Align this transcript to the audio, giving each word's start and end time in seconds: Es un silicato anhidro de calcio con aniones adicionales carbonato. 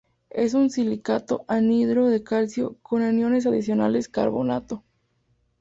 Es 0.31 0.55
un 0.55 0.71
silicato 0.71 1.45
anhidro 1.47 2.07
de 2.07 2.23
calcio 2.23 2.79
con 2.81 3.03
aniones 3.03 3.45
adicionales 3.45 4.09
carbonato. 4.09 4.83